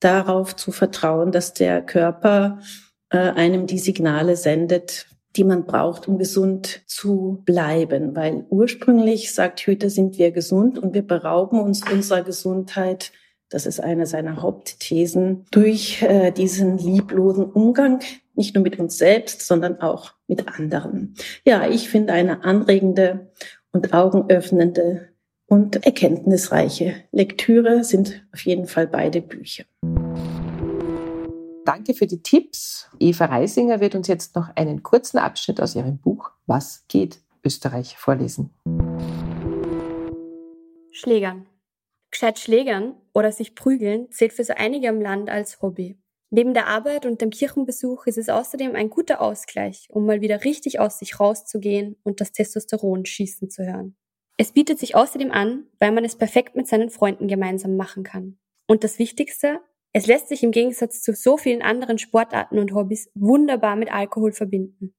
[0.00, 2.60] darauf zu vertrauen, dass der Körper
[3.10, 5.06] äh, einem die Signale sendet,
[5.36, 8.16] die man braucht, um gesund zu bleiben.
[8.16, 13.12] Weil ursprünglich, sagt Hüter, sind wir gesund und wir berauben uns unserer Gesundheit.
[13.48, 18.00] Das ist eine seiner Hauptthesen durch äh, diesen lieblosen Umgang,
[18.34, 21.14] nicht nur mit uns selbst, sondern auch mit anderen.
[21.44, 23.30] Ja, ich finde eine anregende
[23.72, 25.08] und augenöffnende
[25.46, 29.64] und erkenntnisreiche Lektüre sind auf jeden Fall beide Bücher.
[31.66, 32.88] Danke für die Tipps.
[33.00, 37.96] Eva Reisinger wird uns jetzt noch einen kurzen Abschnitt aus ihrem Buch Was geht Österreich
[37.98, 38.54] vorlesen.
[40.92, 41.48] Schlägern.
[42.12, 45.98] Gescheit schlägern oder sich prügeln zählt für so einige im Land als Hobby.
[46.30, 50.44] Neben der Arbeit und dem Kirchenbesuch ist es außerdem ein guter Ausgleich, um mal wieder
[50.44, 53.96] richtig aus sich rauszugehen und das Testosteron schießen zu hören.
[54.36, 58.38] Es bietet sich außerdem an, weil man es perfekt mit seinen Freunden gemeinsam machen kann.
[58.68, 59.60] Und das Wichtigste,
[59.96, 64.30] es lässt sich im Gegensatz zu so vielen anderen Sportarten und Hobbys wunderbar mit Alkohol
[64.30, 64.94] verbinden.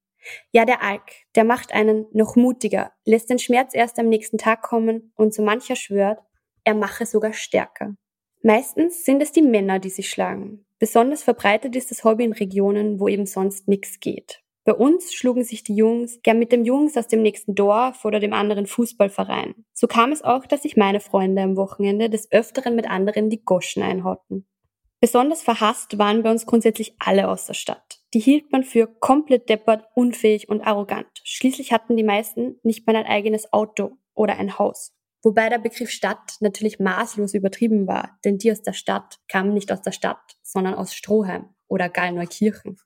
[0.50, 4.60] Ja, der Alk, der macht einen noch mutiger, lässt den Schmerz erst am nächsten Tag
[4.60, 6.18] kommen und so mancher schwört,
[6.64, 7.94] er mache sogar stärker.
[8.42, 10.66] Meistens sind es die Männer, die sich schlagen.
[10.80, 14.42] Besonders verbreitet ist das Hobby in Regionen, wo eben sonst nichts geht.
[14.64, 18.18] Bei uns schlugen sich die Jungs gern mit dem Jungs aus dem nächsten Dorf oder
[18.18, 19.64] dem anderen Fußballverein.
[19.72, 23.44] So kam es auch, dass sich meine Freunde am Wochenende des Öfteren mit anderen die
[23.44, 24.48] Goschen einhauten.
[25.00, 28.00] Besonders verhasst waren bei uns grundsätzlich alle aus der Stadt.
[28.14, 31.20] Die hielt man für komplett deppert, unfähig und arrogant.
[31.22, 34.92] Schließlich hatten die meisten nicht mal ein eigenes Auto oder ein Haus.
[35.22, 39.70] Wobei der Begriff Stadt natürlich maßlos übertrieben war, denn die aus der Stadt kamen nicht
[39.70, 42.78] aus der Stadt, sondern aus Stroheim oder Gallneukirchen.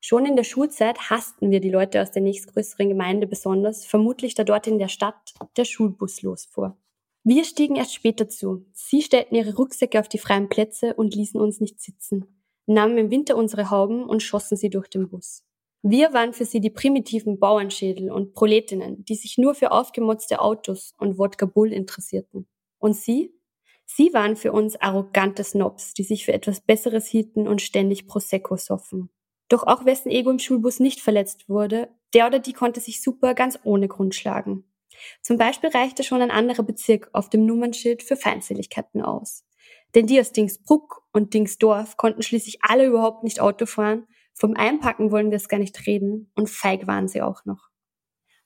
[0.00, 4.42] Schon in der Schulzeit hassten wir die Leute aus der nächstgrößeren Gemeinde besonders, vermutlich da
[4.42, 6.76] dort in der Stadt der Schulbus losfuhr.
[7.24, 8.66] Wir stiegen erst später zu.
[8.72, 12.26] Sie stellten ihre Rucksäcke auf die freien Plätze und ließen uns nicht sitzen,
[12.66, 15.44] nahmen im Winter unsere Hauben und schossen sie durch den Bus.
[15.82, 20.94] Wir waren für sie die primitiven Bauernschädel und Proletinnen, die sich nur für aufgemotzte Autos
[20.98, 22.48] und Wodka Bull interessierten.
[22.78, 23.32] Und sie?
[23.84, 28.56] Sie waren für uns arrogante Snobs, die sich für etwas Besseres hielten und ständig Prosecco
[28.56, 29.10] soffen.
[29.48, 33.34] Doch auch wessen Ego im Schulbus nicht verletzt wurde, der oder die konnte sich super
[33.34, 34.64] ganz ohne Grund schlagen.
[35.20, 39.44] Zum Beispiel reichte schon ein anderer Bezirk auf dem Nummernschild für Feindseligkeiten aus.
[39.94, 45.10] Denn die aus Dingsbruck und Dingsdorf konnten schließlich alle überhaupt nicht Auto fahren, vom Einpacken
[45.10, 47.68] wollen wir es gar nicht reden und feig waren sie auch noch.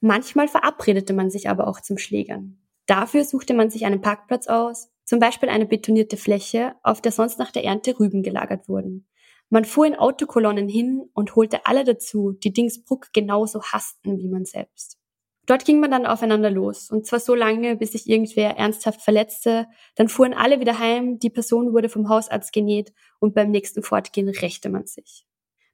[0.00, 2.58] Manchmal verabredete man sich aber auch zum Schlägern.
[2.86, 7.38] Dafür suchte man sich einen Parkplatz aus, zum Beispiel eine betonierte Fläche, auf der sonst
[7.38, 9.06] nach der Ernte Rüben gelagert wurden.
[9.48, 14.44] Man fuhr in Autokolonnen hin und holte alle dazu, die Dingsbruck genauso hassten wie man
[14.44, 14.98] selbst.
[15.46, 19.68] Dort ging man dann aufeinander los, und zwar so lange, bis sich irgendwer ernsthaft verletzte,
[19.94, 24.28] dann fuhren alle wieder heim, die Person wurde vom Hausarzt genäht und beim nächsten Fortgehen
[24.28, 25.24] rächte man sich.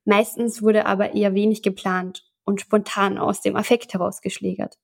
[0.04, 4.78] Meistens wurde aber eher wenig geplant und spontan aus dem Affekt herausgeschlägert.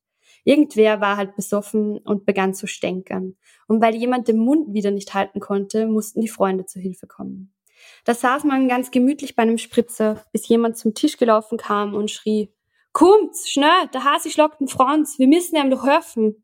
[0.45, 3.37] Irgendwer war halt besoffen und begann zu stänkern.
[3.67, 7.53] Und weil jemand den Mund wieder nicht halten konnte, mussten die Freunde zu Hilfe kommen.
[8.05, 12.11] Da saß man ganz gemütlich bei einem Spritzer, bis jemand zum Tisch gelaufen kam und
[12.11, 12.53] schrie,
[12.99, 16.43] Kommt, schnell, der Hasi schlagt den Franz, wir müssen ihm doch helfen.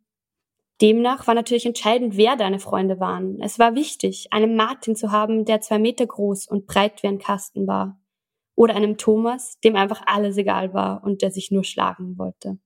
[0.81, 3.41] Demnach war natürlich entscheidend, wer deine Freunde waren.
[3.41, 7.19] Es war wichtig, einen Martin zu haben, der zwei Meter groß und breit wie ein
[7.19, 8.01] Kasten war.
[8.55, 12.57] Oder einem Thomas, dem einfach alles egal war und der sich nur schlagen wollte.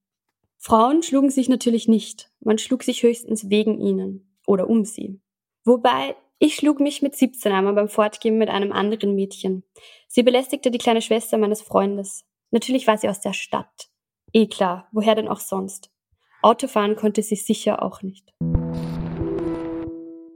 [0.59, 2.31] Frauen schlugen sich natürlich nicht.
[2.40, 5.18] Man schlug sich höchstens wegen ihnen oder um sie.
[5.64, 9.64] Wobei, ich schlug mich mit 17 einmal beim Fortgehen mit einem anderen Mädchen.
[10.09, 12.28] Sie belästigte die kleine Schwester meines Freundes.
[12.51, 13.91] Natürlich war sie aus der Stadt.
[14.33, 15.91] Eh klar, woher denn auch sonst?
[16.43, 18.33] Autofahren konnte sie sicher auch nicht.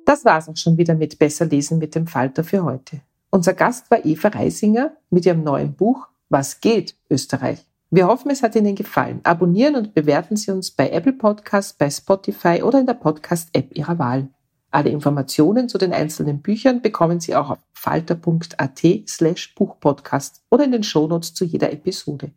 [0.05, 3.01] Das war's auch schon wieder mit Besser lesen mit dem Falter für heute.
[3.31, 7.65] Unser Gast war Eva Reisinger mit ihrem neuen Buch Was geht, Österreich?
[7.91, 9.21] Wir hoffen, es hat Ihnen gefallen.
[9.23, 13.99] Abonnieren und bewerten Sie uns bei Apple Podcasts, bei Spotify oder in der Podcast-App Ihrer
[13.99, 14.29] Wahl.
[14.73, 20.73] Alle Informationen zu den einzelnen Büchern bekommen Sie auch auf falter.at slash Buchpodcast oder in
[20.73, 22.33] den Shownotes zu jeder Episode.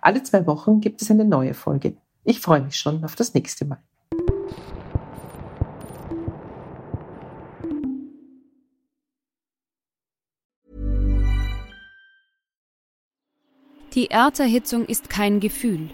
[0.00, 1.98] Alle zwei Wochen gibt es eine neue Folge.
[2.24, 3.82] Ich freue mich schon auf das nächste Mal.
[13.92, 15.90] Die Erderhitzung ist kein Gefühl,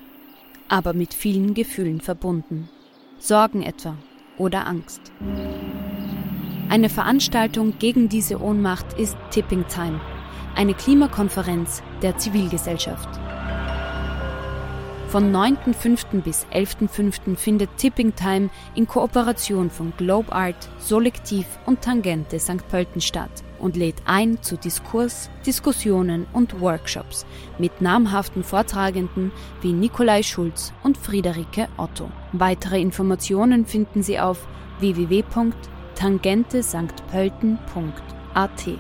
[0.69, 2.69] aber mit vielen Gefühlen verbunden.
[3.19, 3.97] Sorgen etwa
[4.41, 5.13] oder Angst.
[6.69, 10.01] Eine Veranstaltung gegen diese Ohnmacht ist Tipping Time,
[10.57, 13.09] eine Klimakonferenz der Zivilgesellschaft.
[15.09, 16.23] Von 9.5.
[16.23, 17.37] bis 11.5.
[17.37, 22.67] findet Tipping Time in Kooperation von Globe Art, Solektiv und Tangente St.
[22.69, 27.27] Pölten statt und lädt ein zu Diskurs, Diskussionen und Workshops
[27.59, 32.11] mit namhaften Vortragenden wie Nikolai Schulz und Friederike Otto.
[32.33, 34.49] Weitere Informationen finden Sie auf
[34.81, 38.79] www.tippingtime.com tangentesanktpölten.at.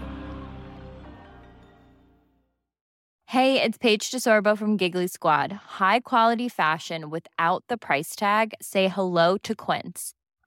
[3.26, 5.52] Hey, it's Paige DeSorbo from Giggly Squad.
[5.78, 8.54] High quality fashion without the price tag.
[8.60, 10.14] Say hello to Quince.